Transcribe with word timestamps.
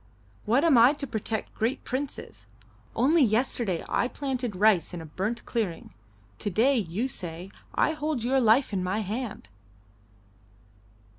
What 0.45 0.63
am 0.63 0.79
I 0.79 0.93
to 0.93 1.05
protect 1.05 1.53
great 1.53 1.83
princes? 1.83 2.47
Only 2.95 3.21
yesterday 3.23 3.85
I 3.87 4.07
planted 4.07 4.55
rice 4.55 4.95
in 4.95 4.99
a 4.99 5.05
burnt 5.05 5.45
clearing; 5.45 5.93
to 6.39 6.49
day 6.49 6.75
you 6.75 7.07
say 7.07 7.51
I 7.75 7.91
hold 7.91 8.23
your 8.23 8.41
life 8.41 8.73
in 8.73 8.83
my 8.83 9.01
hand." 9.01 9.47